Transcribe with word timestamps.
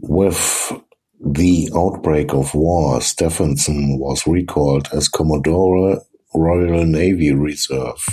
With 0.00 0.72
the 1.24 1.70
outbreak 1.72 2.34
of 2.34 2.52
war, 2.52 3.00
Stephenson 3.00 3.96
was 4.00 4.26
recalled 4.26 4.88
as 4.92 5.06
Commodore, 5.08 6.02
Royal 6.34 6.84
Navy 6.84 7.32
Reserve. 7.32 8.04